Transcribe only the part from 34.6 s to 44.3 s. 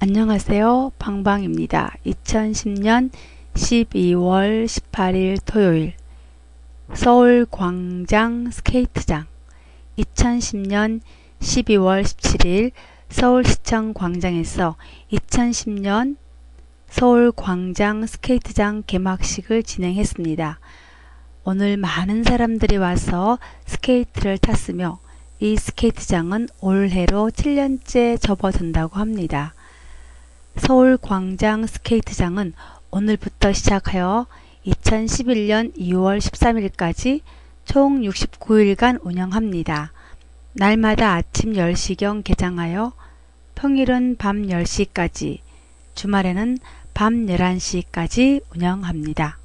2011년 2월 13일까지 총 69일간 운영합니다. 날마다 아침 10시경 개장하여 평일은